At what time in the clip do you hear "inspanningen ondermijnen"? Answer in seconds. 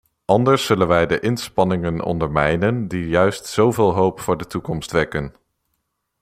1.19-2.87